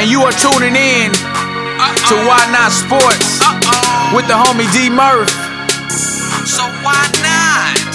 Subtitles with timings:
[0.00, 3.36] and you are tuning in to Why Not Sports
[4.16, 5.28] with the homie D Murph.
[6.48, 7.92] So why not?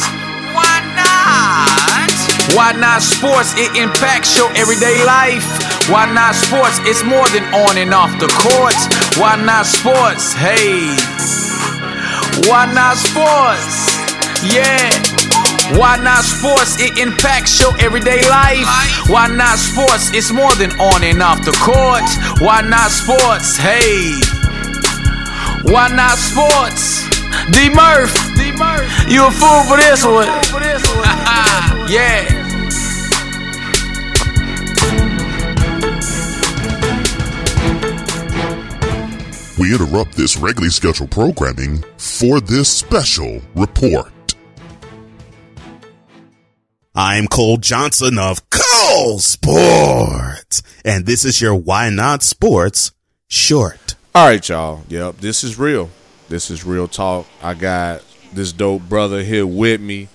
[0.54, 2.14] Why not?
[2.54, 3.58] Why Not Sports?
[3.58, 5.50] It impacts your everyday life.
[5.90, 6.78] Why Not Sports?
[6.86, 8.78] It's more than on and off the court.
[9.18, 10.34] Why Not Sports?
[10.34, 10.94] Hey.
[12.46, 13.98] Why Not Sports?
[14.54, 15.15] Yeah.
[15.74, 16.80] Why not sports?
[16.80, 18.68] It impacts your everyday life.
[19.10, 20.12] Why not sports?
[20.14, 22.06] It's more than on and off the court.
[22.40, 23.58] Why not sports?
[23.58, 24.14] Hey.
[25.64, 27.10] Why not sports?
[27.52, 28.14] D Murph.
[29.10, 30.28] You a fool for this one.
[31.90, 32.44] yeah.
[39.58, 44.15] We interrupt this regularly scheduled programming for this special report.
[46.98, 52.94] I'm Cole Johnson of Cole Sports, and this is your Why Not Sports
[53.28, 53.96] short.
[54.16, 54.84] All right, y'all.
[54.88, 55.90] Yep, this is real.
[56.30, 57.28] This is real talk.
[57.44, 60.08] I got this dope brother here with me.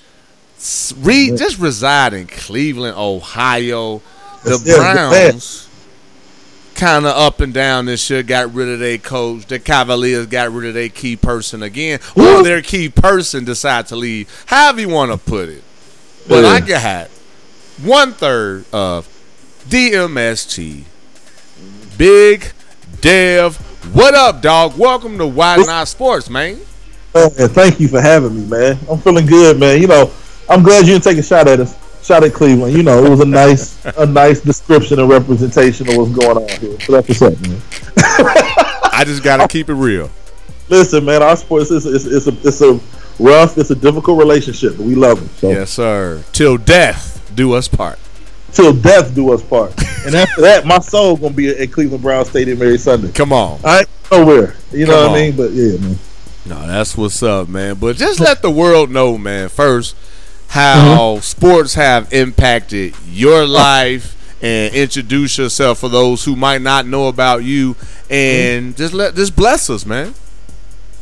[0.97, 4.00] Re- just reside in Cleveland, Ohio.
[4.42, 5.67] The Yes, yes, Browns
[6.77, 8.22] kind of up and down this year.
[8.22, 9.44] Got rid of their coach.
[9.44, 13.97] The Cavaliers got rid of their key person again, or their key person decided to
[13.97, 14.44] leave.
[14.47, 15.62] However you want to put it.
[16.29, 17.09] But I got
[17.83, 19.09] one third of
[19.69, 20.85] DMST.
[21.97, 22.53] Big
[23.01, 23.57] Dev.
[23.95, 24.77] What up, dog?
[24.79, 26.61] Welcome to Why Not Sports, man.
[27.15, 28.79] Man, thank you for having me, man.
[28.89, 29.81] I'm feeling good, man.
[29.81, 30.12] You know,
[30.49, 31.77] I'm glad you didn't take a shot at us.
[32.05, 32.77] Shot at Cleveland.
[32.77, 36.61] You know, it was a nice, a nice description and representation of what's going on
[36.61, 36.81] here.
[36.81, 37.61] So that's what's up, man.
[37.97, 40.11] I just got to keep it real.
[40.69, 42.79] Listen, man, our sports is it's, it's a it's a
[43.21, 45.29] rough, it's a difficult relationship, but we love them.
[45.37, 46.25] So Yes, sir.
[46.33, 47.99] Till death do us part.
[48.53, 49.73] till death do us part.
[50.03, 53.12] And after that, my soul gonna be at Cleveland Brown Stadium every Sunday.
[53.12, 53.61] Come on.
[53.62, 54.57] I ain't nowhere.
[54.73, 55.37] You know Come what I mean?
[55.37, 55.99] But yeah, man.
[56.47, 57.75] No, that's what's up, man.
[57.75, 59.94] But just let the world know, man, first
[60.50, 61.21] how uh-huh.
[61.21, 67.44] sports have impacted your life and introduce yourself for those who might not know about
[67.44, 67.77] you
[68.11, 68.77] and mm-hmm.
[68.77, 70.12] just let just bless us, man.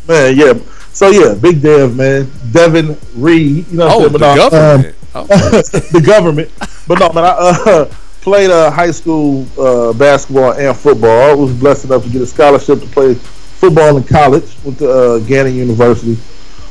[0.08, 0.54] Man, yeah.
[0.92, 2.28] So yeah, big Dev, man.
[2.50, 3.69] Devin Reed.
[3.69, 4.96] You know what Oh, I'm the no, um, government.
[5.14, 6.50] Oh, the government.
[6.88, 7.84] But no, man, I uh,
[8.22, 11.30] played uh, high school uh, basketball and football.
[11.30, 14.56] I was blessed enough to get a scholarship to play football in college.
[14.64, 16.14] Went to uh, Gannon University,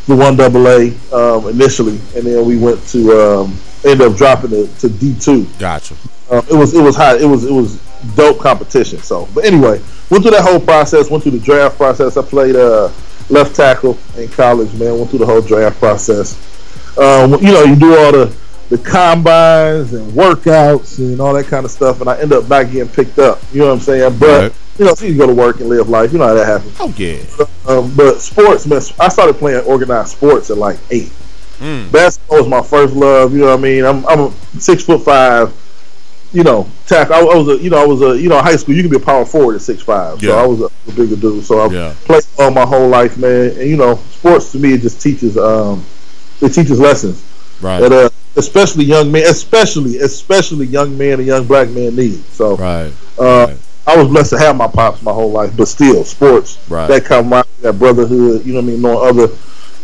[0.08, 4.52] the one double A um, initially, and then we went to um, ended up dropping
[4.54, 5.46] it to D two.
[5.60, 5.94] gotcha.
[6.30, 7.18] Um, it was it was high.
[7.18, 7.80] It was it was
[8.16, 9.00] dope competition.
[9.00, 11.10] So, but anyway, went through that whole process.
[11.10, 12.18] Went through the draft process.
[12.18, 12.92] I played uh,
[13.30, 14.74] left tackle in college.
[14.74, 16.36] Man, went through the whole draft process.
[16.98, 18.36] Um, you know, you do all the
[18.70, 22.70] the combines and workouts and all that kind of stuff, and I end up back
[22.72, 23.40] getting picked up.
[23.54, 24.18] You know what I'm saying?
[24.20, 24.54] But Right.
[24.78, 26.12] you know, so you go to work and live life.
[26.12, 26.76] You know how that happens.
[26.80, 27.20] Oh yeah.
[27.68, 31.12] Um, but sports, man, I started playing organized sports at like eight.
[31.60, 31.92] Mm.
[31.92, 33.32] Basketball was my first love.
[33.34, 33.86] You know what I mean?
[33.86, 35.54] I'm I'm a six foot five.
[36.34, 37.16] You know, tackle.
[37.16, 38.76] I, I was a you know I was a you know high school.
[38.76, 40.20] You can be a power forward at six five.
[40.22, 41.44] So I was a, a bigger dude.
[41.44, 41.94] So I Yeah.
[42.06, 43.52] played all my whole life, man.
[43.52, 45.84] And you know, sports to me it just teaches um
[46.42, 47.24] it teaches lessons
[47.62, 47.80] Right.
[47.80, 52.22] that uh especially young men, especially especially young men and young black men need.
[52.26, 52.92] So Right.
[53.18, 53.58] uh, Right.
[53.88, 56.88] I was blessed to have my pops my whole life, but still, sports, Right.
[56.88, 59.34] that camaraderie, that brotherhood, you know what I mean, knowing other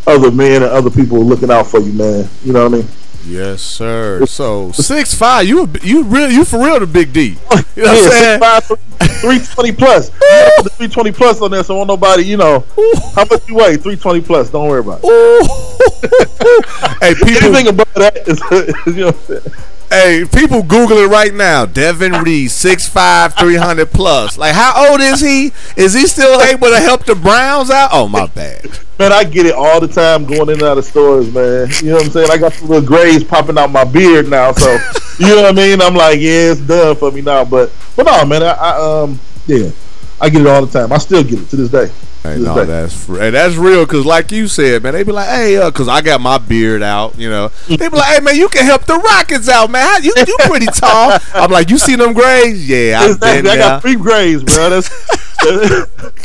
[0.06, 2.28] other men and other people looking out for you, man.
[2.44, 2.88] You know what I mean?
[3.26, 4.26] Yes, sir.
[4.26, 7.36] So six five, you you real you for real the big D.
[7.76, 8.40] You know what I'm saying?
[8.40, 8.78] 6'5",
[9.20, 10.10] 320 plus.
[10.20, 12.64] You gotta put the 320 plus on there, so won't nobody, you know,
[13.14, 13.76] how much you weigh?
[13.76, 14.50] 320 plus.
[14.50, 15.06] Don't worry about it.
[17.00, 19.54] hey, people, Anything above that is, is, you know what I'm saying?
[19.94, 21.66] Hey, people Google it right now.
[21.66, 24.36] Devin Reed, 6'5", 300 plus.
[24.36, 25.52] Like, how old is he?
[25.76, 27.90] Is he still able to help the Browns out?
[27.92, 28.66] Oh, my bad.
[28.98, 31.68] Man, I get it all the time going in and out of stores, man.
[31.82, 32.30] You know what I'm saying?
[32.30, 34.78] I got some little grays popping out my beard now, so
[35.18, 35.82] you know what I mean.
[35.82, 37.44] I'm like, yeah, it's done for me now.
[37.44, 39.18] But but no, man, I, I um
[39.48, 39.70] yeah,
[40.24, 40.90] I get it all the time.
[40.90, 41.90] I still get it to this day.
[42.22, 42.64] Hey, no, day.
[42.64, 43.84] that's hey, that's real.
[43.86, 46.82] Cause like you said, man, they be like, hey, uh, cause I got my beard
[46.82, 47.48] out, you know.
[47.68, 49.82] They be like, hey, man, you can help the Rockets out, man.
[49.82, 51.18] How- You you pretty tall.
[51.34, 52.66] I'm like, you see them grays?
[52.66, 53.42] Yeah, I've Exactly.
[53.42, 54.70] been I got three grays, bro.
[54.70, 54.88] That's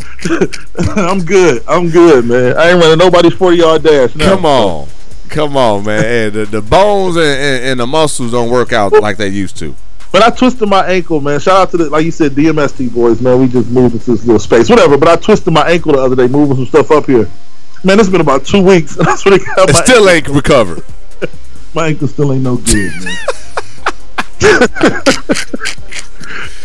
[0.98, 1.64] I'm good.
[1.68, 2.58] I'm good, man.
[2.58, 4.16] I ain't running nobody's 40 yard dash.
[4.16, 4.26] No.
[4.26, 4.88] Come on,
[5.28, 6.02] come on, man.
[6.02, 9.58] Hey, the, the bones and, and, and the muscles don't work out like they used
[9.58, 9.76] to.
[10.12, 11.40] But I twisted my ankle, man.
[11.40, 13.40] Shout out to the like you said, DMST boys, man.
[13.40, 14.98] We just moved into this little space, whatever.
[14.98, 17.30] But I twisted my ankle the other day, moving some stuff up here.
[17.84, 18.96] Man, it's been about two weeks.
[19.00, 20.84] That's what it got It my still ain't recovered.
[21.76, 23.16] My ankle still ain't no good, man.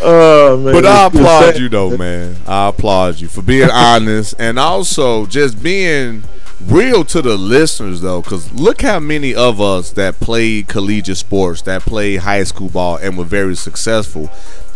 [0.00, 2.37] oh man, But I applaud you though, man.
[2.46, 6.25] I applaud you for being honest and also just being
[6.61, 11.62] real to the listeners though, because look how many of us that played collegiate sports,
[11.62, 14.31] that played high school ball, and were very successful.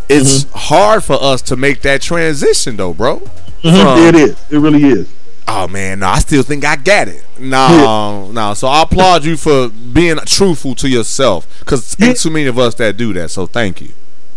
[0.08, 0.58] It's Mm-hmm.
[0.58, 3.20] hard for us to make that transition though, bro.
[3.62, 4.36] Mhm, From- it is.
[4.50, 5.08] It really is.
[5.46, 7.24] oh man, no, I still think I got it.
[7.38, 8.54] No, no.
[8.54, 12.08] So I applaud you for being truthful to yourself, because Yeah.
[12.08, 13.30] ain't too many of us that do that.
[13.30, 13.90] So thank you.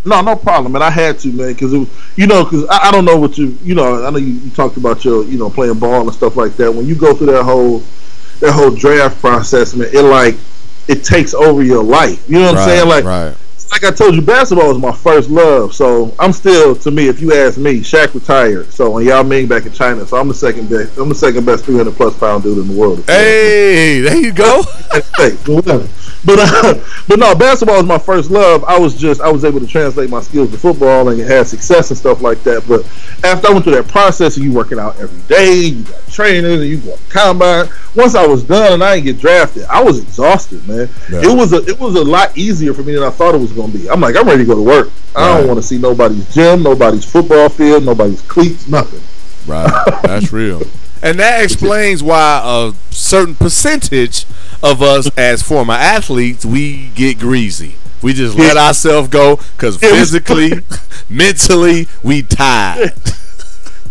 [0.03, 0.81] No, no problem, man.
[0.81, 3.75] I had to, man, because you know, because I, I don't know what you, you
[3.75, 6.55] know, I know you, you talked about your, you know, playing ball and stuff like
[6.57, 6.71] that.
[6.71, 7.83] When you go through that whole,
[8.39, 10.35] that whole draft process, man, it like,
[10.87, 12.27] it takes over your life.
[12.27, 12.89] You know what I'm saying?
[12.89, 13.35] Like, right.
[13.71, 15.75] like I told you, basketball was my first love.
[15.75, 18.73] So I'm still, to me, if you ask me, Shaq retired.
[18.73, 20.07] So and Yao Ming back in China.
[20.07, 20.97] So I'm the second best.
[20.97, 23.03] I'm the second best 300 plus pound dude in the world.
[23.05, 24.63] Hey, there you go.
[26.25, 26.39] But.
[26.39, 26.73] Uh,
[27.07, 28.63] but no, basketball was my first love.
[28.63, 31.89] I was just I was able to translate my skills to football and had success
[31.89, 32.63] and stuff like that.
[32.67, 32.85] But
[33.25, 36.61] after I went through that process of you working out every day, you got trainers
[36.61, 37.67] and you go to combine.
[37.95, 40.89] Once I was done and I didn't get drafted, I was exhausted, man.
[41.11, 41.21] Yeah.
[41.23, 43.51] It was a it was a lot easier for me than I thought it was
[43.51, 43.89] going to be.
[43.89, 44.89] I'm like I'm ready to go to work.
[45.15, 49.01] I don't want to see nobody's gym, nobody's football field, nobody's cleats, nothing.
[49.47, 49.69] Right.
[50.03, 50.61] That's real.
[51.03, 54.25] And that explains why a certain percentage
[54.63, 57.75] of us as former athletes, we get greasy.
[58.01, 60.51] We just let ourselves go because physically,
[61.09, 62.93] mentally, we tired.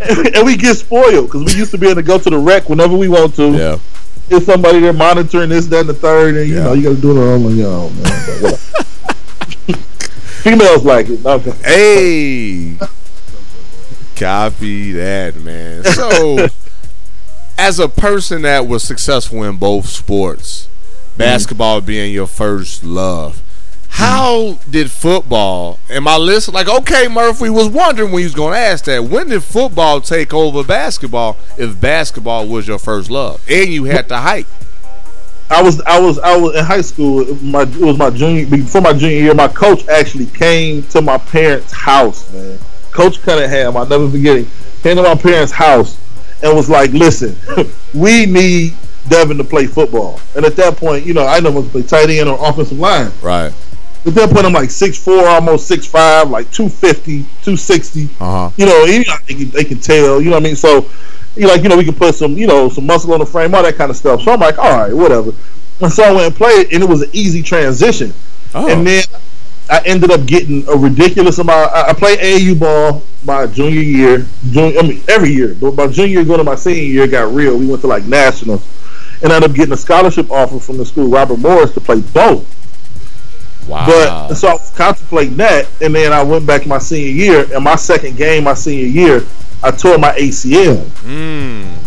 [0.01, 2.69] and we get spoiled because we used to be able to go to the rec
[2.69, 3.51] whenever we want to.
[3.53, 3.79] Yeah.
[4.29, 6.65] There's somebody there monitoring this, that, and the third, and you Yeah.
[6.65, 8.55] know you got to do it all on your own, man.
[10.43, 11.25] Females like it.
[11.25, 11.51] Okay.
[11.65, 12.77] Hey.
[14.17, 15.85] Copy that, man.
[15.85, 16.47] So,
[17.61, 21.19] as a person that was successful in both sports, mm-hmm.
[21.19, 23.43] basketball being your first love,
[23.91, 25.79] how did football?
[25.91, 29.05] And my list, like, okay, Murphy was wondering when he was going to ask that.
[29.05, 31.37] When did football take over basketball?
[31.59, 34.47] If basketball was your first love, and you had to hike,
[35.51, 37.27] I was I was I was in high school.
[37.43, 39.35] My it was my junior before my junior year.
[39.35, 42.59] My coach actually came to my parents' house, man.
[42.93, 44.47] Coach Cunningham, I'll never forget him.
[44.83, 46.00] Came to my parents' house
[46.43, 47.37] and was like, "Listen,
[47.95, 48.75] we need
[49.09, 52.11] Devin to play football." And at that point, you know, I know to play tight
[52.11, 53.13] end or offensive line.
[53.23, 53.53] right?
[54.07, 58.05] At that point, I'm like 6'4", almost 6'5", like 250, 260.
[58.05, 58.51] Uh huh.
[58.57, 60.23] You know, you know, they, can, they can tell.
[60.23, 60.57] You know what I mean?
[60.57, 60.89] So,
[61.37, 63.55] you like, you know, we can put some, you know, some muscle on the frame,
[63.55, 64.23] all that kind of stuff.
[64.23, 65.33] So I'm like, all right, whatever.
[65.81, 68.15] And so I went and played, and it was an easy transition.
[68.55, 68.71] Oh.
[68.71, 69.05] And then
[69.71, 71.73] I ended up getting a ridiculous amount.
[71.73, 74.27] I, I played AAU ball my junior year.
[74.51, 75.55] Junior, I mean, every year.
[75.55, 77.57] But my junior year, going to my senior year, got real.
[77.57, 78.67] We went to like nationals,
[79.23, 82.01] and I ended up getting a scholarship offer from the school, Robert Morris, to play
[82.01, 82.45] both.
[83.69, 83.87] wow.
[83.87, 87.63] But so I was contemplating that, and then I went back my senior year, and
[87.63, 89.25] my second game, my senior year,
[89.63, 90.85] I tore my ACL.
[91.05, 91.80] Mm.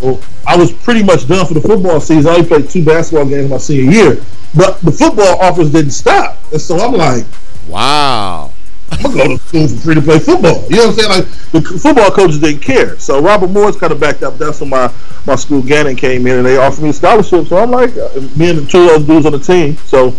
[0.00, 2.30] So I was pretty much done for the football season.
[2.30, 4.24] I only played two basketball games in my senior year,
[4.56, 7.24] but the football offers didn't stop, and so I'm like,
[7.68, 8.52] Wow.
[8.90, 10.64] I'm gonna go to school for free to play football.
[10.70, 11.10] You know what I'm saying?
[11.10, 12.98] Like the football coaches didn't care.
[12.98, 14.38] So Robert Morris kind of backed up.
[14.38, 14.90] That's when my
[15.26, 17.48] my school Gannon came in and they offered me a scholarship.
[17.48, 19.76] So I'm like, uh, me and the two other dudes on the team.
[19.84, 20.14] So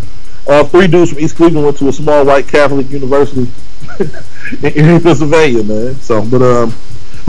[0.48, 3.50] uh, three dudes from East Cleveland went to a small white Catholic university
[4.64, 5.96] in, in Pennsylvania, man.
[5.96, 6.74] So, but um,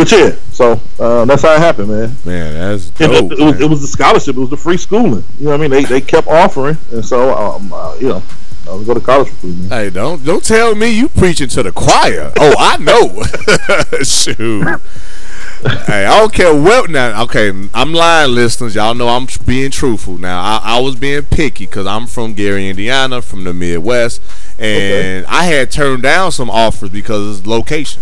[0.01, 0.35] but yeah.
[0.53, 2.17] So uh, that's how it happened, man.
[2.25, 3.11] Man, that's dope.
[3.11, 3.63] it, it was, man.
[3.63, 4.35] it was the scholarship.
[4.35, 5.23] It was the free schooling.
[5.39, 5.71] You know what I mean?
[5.71, 8.23] They they kept offering, and so um, uh, you know,
[8.67, 9.69] I was go to college for free, man.
[9.69, 12.33] Hey, don't don't tell me you preaching to the choir.
[12.39, 13.23] Oh, I know.
[14.03, 14.81] Shoot.
[15.87, 17.23] hey, I don't care what now.
[17.25, 18.75] Okay, I'm lying, listeners.
[18.75, 20.17] Y'all know I'm being truthful.
[20.17, 24.23] Now, I, I was being picky because I'm from Gary, Indiana, from the Midwest,
[24.59, 28.01] and I had turned down some offers because of location.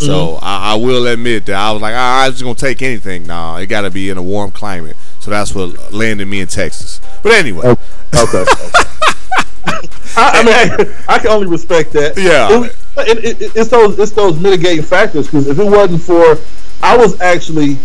[0.00, 3.26] So I, I will admit that I was like, ah, I'm just gonna take anything.
[3.26, 4.96] Nah, it got to be in a warm climate.
[5.20, 7.00] So that's what landed me in Texas.
[7.22, 7.66] But anyway,
[8.14, 8.44] Okay.
[10.16, 10.54] I, I mean,
[11.08, 12.16] I, I can only respect that.
[12.16, 12.64] Yeah.
[12.64, 12.76] It-
[13.24, 16.36] it- it- it's those it's those mitigating factors because if it wasn't for,
[16.82, 17.78] I was actually,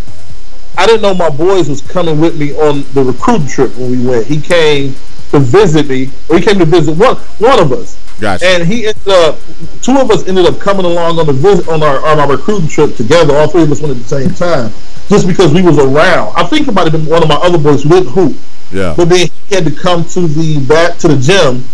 [0.76, 4.06] I didn't know my boys was coming with me on the recruiting trip when we
[4.06, 4.26] went.
[4.26, 4.94] He came
[5.30, 8.02] to visit me, or he came to visit one one of us.
[8.20, 8.46] Gotcha.
[8.46, 9.38] And he ended up,
[9.82, 12.68] two of us ended up coming along on the visit on our on our recruiting
[12.68, 13.36] trip together.
[13.36, 14.72] All three of us went at the same time,
[15.08, 16.32] just because we was around.
[16.36, 18.34] I think it might have been one of my other boys with who
[18.72, 18.94] yeah.
[18.96, 21.64] But then he had to come to the back to the gym,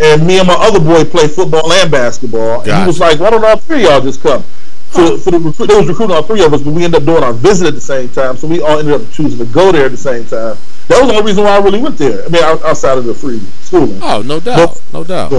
[0.00, 2.60] and me and my other boy play football and basketball.
[2.60, 4.44] And he was like, "Why don't all three of y'all just come?"
[4.90, 7.06] For, for the recruit, they was recruiting all three of us, but we ended up
[7.06, 9.70] doing our visit at the same time, so we all ended up choosing to go
[9.70, 10.56] there at the same time.
[10.88, 12.24] That was the only reason why I really went there.
[12.24, 14.00] I mean, outside of the free schooling.
[14.02, 15.30] Oh, no doubt, no doubt.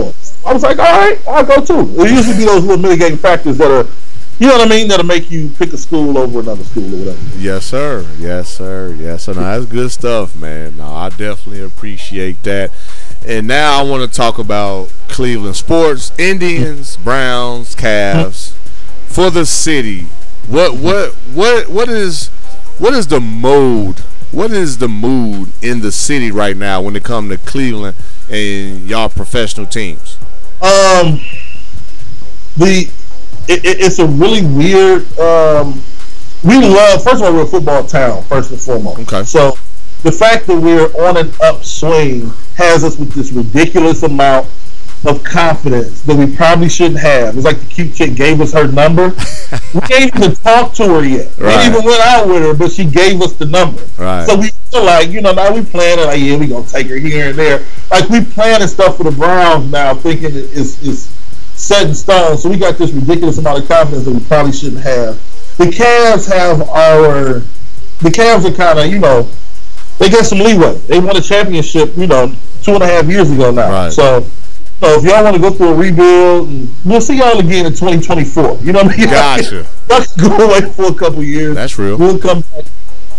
[0.46, 2.02] I was like, all right, I'll go too.
[2.02, 3.90] It usually be those little mitigating factors that are,
[4.38, 7.00] you know what I mean, that'll make you pick a school over another school or
[7.00, 7.38] whatever.
[7.38, 8.08] Yes, sir.
[8.20, 8.96] Yes, sir.
[8.98, 9.34] Yes, sir.
[9.34, 10.78] No, that's good stuff, man.
[10.78, 12.72] No, I definitely appreciate that.
[13.28, 18.54] And now I want to talk about Cleveland sports, Indians, Browns, Cavs,
[19.20, 20.04] for the city.
[20.48, 22.30] What what what what is
[22.78, 24.00] what is the mode?
[24.32, 27.98] What is the mood in the city right now when it comes to Cleveland
[28.30, 30.18] and y'all professional teams?
[30.62, 31.20] Um,
[32.56, 32.90] the
[33.50, 35.02] it, it, it's a really weird.
[35.20, 35.82] Um,
[36.46, 39.00] we love first of all we're a football town first and foremost.
[39.02, 39.26] Okay.
[39.26, 39.58] So
[40.04, 44.48] the fact that we're on an upswing has us with this ridiculous amount
[45.06, 47.36] of confidence that we probably shouldn't have.
[47.36, 49.10] It's like the cute chick gave us her number.
[49.74, 51.32] we ain't even talked to her yet.
[51.38, 51.70] Right.
[51.70, 53.82] We even went out with her, but she gave us the number.
[53.98, 54.28] Right.
[54.28, 56.98] So we feel like, you know, now we planning like, yeah, we gonna take her
[56.98, 57.66] here and there.
[57.90, 61.08] Like we planning stuff for the Browns now, thinking it is is
[61.56, 62.38] set in stone.
[62.38, 65.16] So we got this ridiculous amount of confidence that we probably shouldn't have.
[65.58, 67.42] The Cavs have our
[68.02, 69.30] the Cavs are kind of, you know,
[69.98, 70.76] they got some leeway.
[70.88, 73.70] They won a championship, you know, two and a half years ago now.
[73.70, 73.92] Right.
[73.92, 74.26] So,
[74.80, 78.60] so if y'all want to go through a rebuild, we'll see y'all again in 2024.
[78.62, 79.08] You know what I mean?
[79.08, 79.68] Gotcha.
[80.18, 81.56] Can go away for a couple years.
[81.56, 81.98] That's real.
[81.98, 82.66] We'll come back.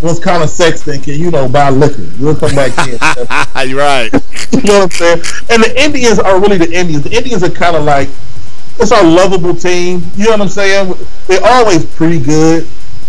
[0.01, 2.09] Was kind of sex thinking, you know, buy liquor.
[2.19, 2.97] We'll come back in.
[3.69, 4.11] You're right.
[4.53, 5.23] you know what I'm saying?
[5.51, 7.05] And the Indians are really the Indians.
[7.05, 8.09] The Indians are kind of like
[8.79, 10.03] it's our lovable team.
[10.17, 10.95] You know what I'm saying?
[11.27, 12.63] They're always pretty good.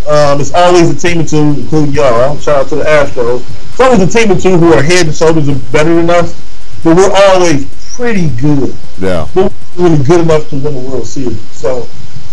[0.06, 2.36] Um, it's always a team or two, including y'all.
[2.36, 3.40] Shout out to the Astros.
[3.70, 6.36] It's always a team or two who are head and shoulders are better than us,
[6.84, 7.64] but we're always
[8.02, 8.74] pretty good.
[8.98, 9.28] Yeah.
[9.32, 11.40] We're really good enough to win the World Series.
[11.52, 11.86] So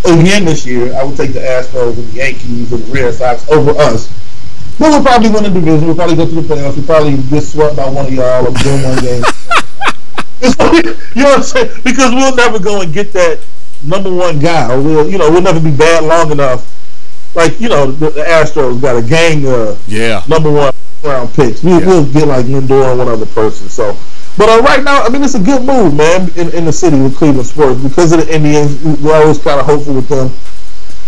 [0.03, 3.47] again this year, I would take the Astros and the Yankees and the Red Sox
[3.51, 4.09] over us.
[4.79, 5.85] But we'll probably win the division.
[5.85, 6.75] We'll probably go to the playoffs.
[6.75, 9.23] We'll probably get swept by one of y'all or win one game.
[10.41, 11.81] you know what I'm saying?
[11.83, 13.39] Because we'll never go and get that
[13.83, 14.73] number one guy.
[14.73, 16.65] Or we'll, you know, we'll never be bad long enough.
[17.35, 20.23] Like, you know, the, the Astros got a gang of Yeah.
[20.27, 20.73] number one
[21.03, 21.61] round picks.
[21.61, 21.85] We, Yeah.
[21.85, 23.69] We'll get like Lindor and one other person.
[23.69, 23.95] So,
[24.39, 26.95] but uh, right now, I mean, it's a good move, man, in, in the city
[26.97, 28.81] with Cleveland sports because of the Indians.
[28.81, 30.31] we- We're always kind of hopeful with them.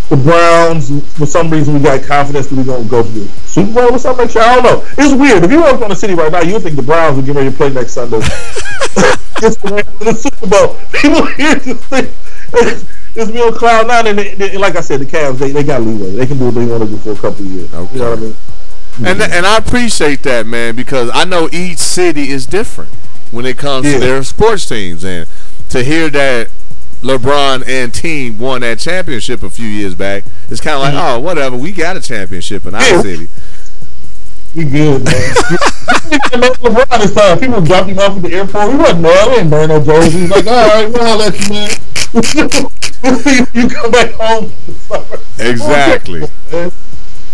[0.10, 3.26] The Browns, for some reason, we got confidence that we're going to go to the
[3.48, 4.36] Super Bowl or something like.
[4.36, 4.86] I don't know.
[4.98, 5.46] It's weird.
[5.46, 7.50] If you walk on the city right now, you think the Browns would get ready
[7.50, 8.18] to play next Sunday.
[9.42, 10.76] it's the, Super Bowl.
[10.92, 12.10] People here just think
[13.16, 14.08] it's, me on cloud nine.
[14.08, 16.12] And, they, they- like I said, the Cavs, they, they got leeway.
[16.12, 17.74] They can do what they want to do for a couple of years.
[17.74, 17.94] Okay.
[17.94, 18.36] You know what I mean?
[19.06, 22.92] And and I appreciate that, man, because I know each city is different
[23.32, 23.94] when it comes Yeah.
[23.94, 25.28] to their sports teams, and
[25.70, 26.50] to hear that
[27.02, 31.18] LeBron and team won that championship a few years back, it's kind of like, mm-hmm.
[31.18, 33.02] oh, whatever, we got a championship in our Yeah.
[33.02, 33.28] city.
[34.54, 35.14] We good, man.
[36.62, 37.40] LeBron this time.
[37.40, 38.72] People dropped him off at the airport.
[38.72, 39.28] He wasn't mad.
[39.30, 40.14] We ain't burn no jerseys.
[40.14, 41.70] He's like, all right, well, let you, man.
[43.54, 44.52] you come back home.
[45.40, 46.20] Exactly.
[46.52, 46.72] Man.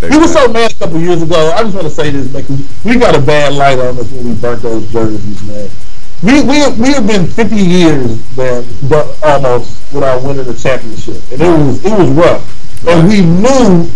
[0.02, 1.52] We were so mad a couple years ago.
[1.56, 2.46] I just want to say this, man.
[2.86, 5.70] We got a bad light on us when we burnt those jerseys, man.
[6.24, 11.42] We we we have been 50 years, man, but almost without winning a championship, and
[11.42, 12.88] it was it was rough.
[12.88, 13.90] And we knew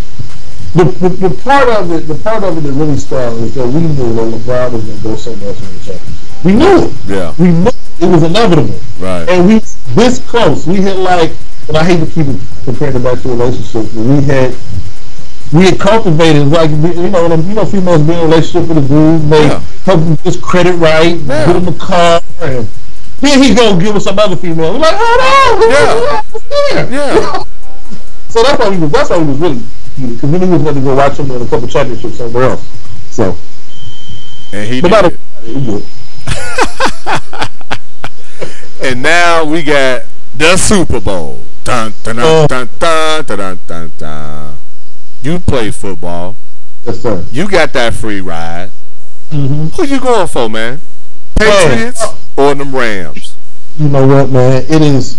[0.73, 3.67] the, the the part of it, the part of it that really strong is that
[3.67, 6.45] we knew that LeBron was going to go somewhere else in the championship.
[6.45, 6.93] We knew it.
[7.07, 7.35] Yeah.
[7.39, 8.79] We knew it was inevitable.
[8.99, 9.27] Right.
[9.27, 9.59] And we
[9.95, 10.67] this close.
[10.67, 11.31] We had like,
[11.67, 14.55] and I hate to keep it compared to back to relationships, but we had
[15.53, 18.77] we had cultivated like you know when, you know females be in a relationship with
[18.77, 19.60] a dude, they Yeah.
[19.86, 21.46] help him get his credit right, Yeah.
[21.46, 22.67] get him a car, and
[23.22, 24.74] then he go give us some other female.
[24.74, 27.15] We're like, oh, hold on, Yeah.
[27.15, 27.43] Yeah.
[28.31, 29.62] So that's why we was that's why we was really
[29.98, 32.65] because then he was going to go watch him in a couple championships somewhere else.
[33.12, 33.36] So,
[34.53, 35.13] And he but did.
[35.13, 35.20] it.
[35.43, 35.86] a, we good.
[38.84, 40.03] And now we got
[40.38, 41.41] the Super Bowl.
[41.65, 42.48] Dun dun dun Oh.
[42.48, 44.50] dun dun dun dun dun dun.
[45.23, 46.35] You play football.
[46.85, 47.23] Yes, sir.
[47.31, 48.71] You got that free ride.
[49.29, 49.67] Mm-hmm.
[49.67, 50.79] Who you going for, man?
[51.35, 52.03] Patriots
[52.35, 53.35] or them Rams?
[53.77, 54.63] you know what, man?
[54.69, 55.17] It is.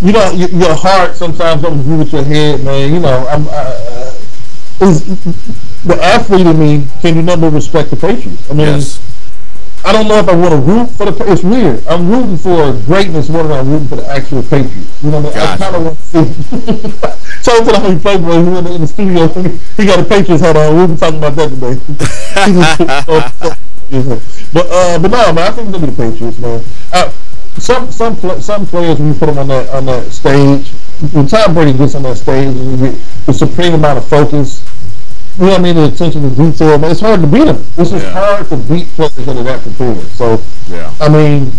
[0.00, 2.92] You know, your, your heart sometimes don't agree with your head, man.
[2.92, 3.46] You know, I'm.
[3.48, 4.16] Uh,
[4.80, 5.04] is
[5.84, 8.50] the athlete in me can you never respect the Patriots?
[8.50, 9.06] I mean, Yes.
[9.84, 11.32] I don't know if I want to root for the.
[11.32, 11.86] It's weird.
[11.86, 15.02] I'm rooting for greatness more than I'm rooting for the actual Patriots.
[15.02, 15.48] You know, what I, mean?
[15.48, 17.16] I kind of want to see.
[17.42, 19.26] Shout out to the homie who in the, in the studio.
[19.76, 20.76] He got a Patriots hat on.
[20.76, 21.80] We'll be talking about that today.
[24.52, 26.62] but uh, but no, man, I think they'll be the Patriots, man.
[26.92, 27.10] Uh,
[27.58, 30.68] some some pl- some players when you put them on that on that stage,
[31.12, 34.62] when Tom Brady gets on that stage and you get the supreme amount of focus,
[35.38, 37.64] you know what I mean, the attention to detail, man, it's hard to beat them.
[37.78, 38.12] It's just Yeah.
[38.12, 40.06] hard to beat players that are that prepared.
[40.12, 40.92] So Yeah.
[41.00, 41.52] I mean,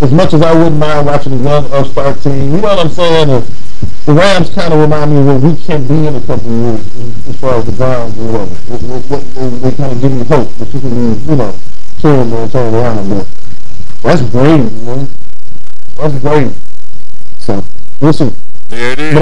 [0.00, 2.90] as much as I wouldn't mind watching a young upstart team, you know what I'm
[2.90, 3.30] saying?
[3.30, 6.48] If the Rams kind of remind me of what we can be in a couple
[6.48, 9.58] of years as far as the Browns or whatever.
[9.58, 11.54] They kind of give me hope that you can, you know,
[12.00, 13.08] turn and turn around.
[13.08, 13.28] But
[14.02, 15.08] that's great, man.
[15.96, 16.52] That's great.
[17.40, 17.64] So,
[18.00, 18.34] listen.
[18.68, 19.14] There it is.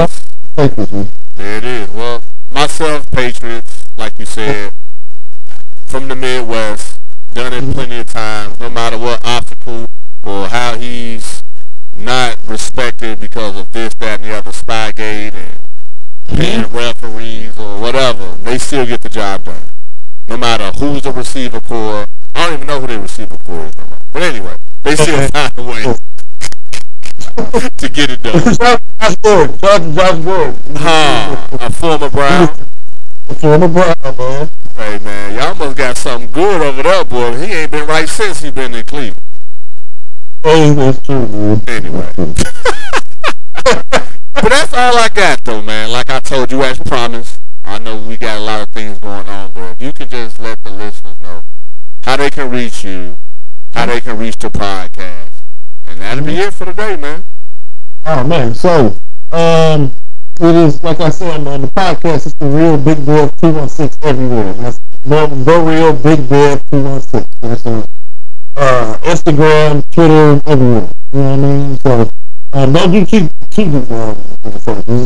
[0.54, 1.08] But this, man.
[1.34, 1.90] There it is.
[1.90, 4.72] Well, myself, Patriots, like you said,
[5.86, 7.00] from the Midwest,
[7.32, 9.55] done it plenty of times, no matter what obstacle
[10.26, 11.42] or how he's
[11.96, 15.60] not respected because of this, that, and the other Spygate and
[16.28, 16.36] hmm?
[16.36, 18.36] paying referees or whatever.
[18.42, 19.62] They still get the job done.
[20.28, 22.08] No matter who's the receiver corps.
[22.34, 23.76] I don't even know who the receiver corps is.
[23.78, 23.98] no more.
[24.12, 25.28] But anyway, they still Okay.
[25.28, 27.68] find a way oh.
[27.76, 28.42] to get it done.
[28.42, 29.58] Josh Gordon.
[29.58, 30.56] Josh, Josh Gordon.
[30.76, 32.48] Huh, a former Brown.
[33.28, 34.50] A former Brown, man.
[34.76, 37.36] Hey man, y'all must got something good over there, boy.
[37.38, 39.25] He ain't been right since he been in Cleveland.
[40.46, 42.12] Anyway.
[42.16, 42.38] but
[44.48, 45.90] that's all I got though, man.
[45.90, 49.26] Like I told you as promised, I know we got a lot of things going
[49.28, 51.42] on, but if you can just let the listeners know
[52.04, 53.18] how they can reach you,
[53.72, 55.42] how they can reach the podcast.
[55.84, 57.24] And that'll be it for the day, man.
[58.04, 58.96] Oh man, so
[59.32, 59.92] um,
[60.40, 61.62] it is like I said man.
[61.62, 64.52] The podcast is the real Big Boy Two One Six everywhere.
[64.52, 67.26] That's the, the real Big Boy Two One Six.
[68.56, 70.88] Uh, Instagram, Twitter, everywhere.
[71.12, 71.78] You know what I mean?
[71.78, 72.10] So
[72.52, 73.86] um, don't do cheap cheap it's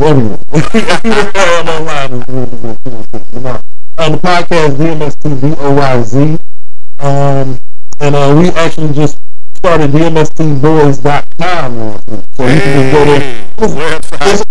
[0.01, 0.39] everywhere.
[0.53, 3.33] I'm online is real Big Boy Two One Six.
[3.33, 3.59] You know,
[3.97, 6.37] um, the podcast DMST B O Y Z.
[6.99, 7.59] Um,
[7.99, 9.19] and uh, we actually just
[9.55, 12.23] started DMSTboys.com last week.
[12.33, 14.41] So you can just go there.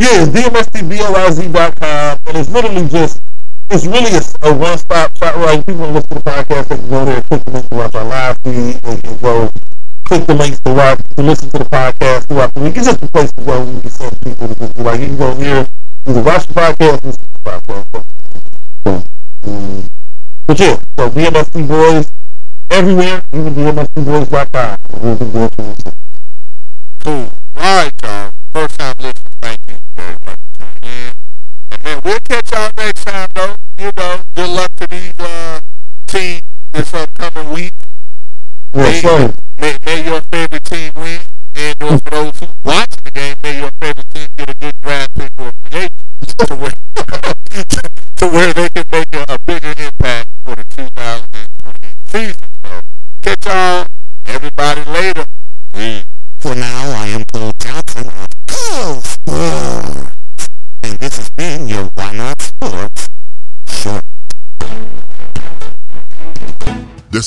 [0.00, 3.20] Yeah, it's DMSTBOYZ.com, and it's literally just,
[3.70, 5.64] it's really a, a one-stop shop, right?
[5.66, 7.76] People want to listen to the podcast, they can go there, click the link to
[7.76, 9.50] watch our live feed, they can go
[10.04, 12.76] click the links to watch, to listen to the podcast throughout the week.
[12.76, 15.18] It's just a place to go and you can send people to like, you can
[15.18, 15.68] go here,
[16.06, 18.04] you can watch the podcast, listen to the podcast.
[18.86, 19.04] So,
[20.46, 22.10] but yeah, so DMST Boys
[22.70, 24.76] everywhere, even DMSTBoys.com.
[25.02, 25.74] We'll be there for you.
[27.04, 27.32] Cool.
[27.56, 28.32] All right, y'all.
[28.52, 30.38] First time listening, thank you very much.
[31.70, 33.67] And man, we'll catch y'all next time, though.
[33.78, 35.60] You know, good luck to these uh,
[36.08, 37.74] teams this upcoming week.
[38.74, 39.32] Sir.
[39.60, 41.20] May, may your favorite team win.
[41.54, 45.14] And for those who watching the game, may your favorite team get a good draft
[45.14, 45.88] pick or free
[46.38, 46.72] to where,
[48.16, 48.67] to where they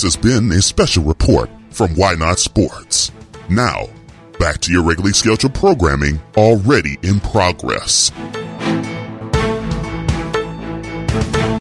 [0.02, 3.12] This has been a special report from Why Not Sports.
[3.52, 3.86] Now,
[4.40, 8.12] back to your regularly scheduled programming already in progress.